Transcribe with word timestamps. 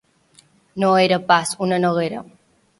No 0.83 0.89
ho 0.95 0.95
era 1.03 1.21
pas, 1.33 1.53
una 1.69 1.81
noguera. 1.87 2.27